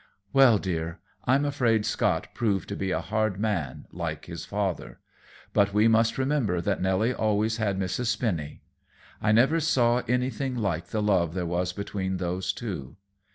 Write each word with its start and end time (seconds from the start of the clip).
"Well, 0.33 0.57
dear, 0.57 0.99
I'm 1.25 1.45
afraid 1.45 1.85
Scott 1.85 2.25
proved 2.33 2.67
to 2.69 2.75
be 2.75 2.89
a 2.89 3.01
hard 3.01 3.39
man, 3.39 3.85
like 3.91 4.25
his 4.25 4.45
father. 4.45 4.99
But 5.53 5.75
we 5.75 5.87
must 5.87 6.17
remember 6.17 6.59
that 6.59 6.81
Nelly 6.81 7.13
always 7.13 7.57
had 7.57 7.77
Mrs. 7.77 8.07
Spinny. 8.07 8.63
I 9.21 9.31
never 9.31 9.59
saw 9.59 9.99
anything 10.07 10.55
like 10.55 10.87
the 10.87 11.03
love 11.03 11.35
there 11.35 11.45
was 11.45 11.71
between 11.71 12.17
those 12.17 12.51
two. 12.51 12.95